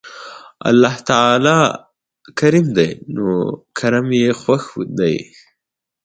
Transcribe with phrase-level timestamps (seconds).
[0.69, 1.57] الله تعالی
[2.39, 3.27] کريم دی نو
[3.77, 4.65] کرَم ئي خوښ
[4.97, 5.15] دی